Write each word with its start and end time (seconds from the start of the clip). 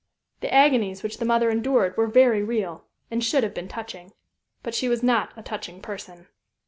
The 0.39 0.51
agonies 0.51 1.03
which 1.03 1.19
the 1.19 1.25
mother 1.25 1.51
endured 1.51 1.95
were 1.95 2.07
very 2.07 2.41
real, 2.41 2.85
and 3.11 3.23
should 3.23 3.43
have 3.43 3.53
been 3.53 3.67
touching. 3.67 4.13
But 4.63 4.73
she 4.73 4.89
was 4.89 5.03
not 5.03 5.31
a 5.37 5.43
touching 5.43 5.79
person. 5.79 6.25